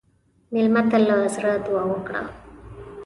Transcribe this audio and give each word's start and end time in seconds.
مېلمه 0.53 0.81
ته 0.91 0.97
له 1.07 1.15
زړه 1.35 1.51
دعا 1.65 1.83
وکړه. 1.89 2.21